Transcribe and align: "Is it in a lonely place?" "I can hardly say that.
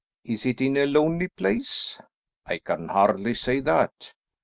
"Is 0.23 0.47
it 0.47 0.61
in 0.61 0.77
a 0.77 0.87
lonely 0.87 1.27
place?" 1.27 1.99
"I 2.47 2.57
can 2.57 2.87
hardly 2.87 3.35
say 3.35 3.59
that. 3.59 4.15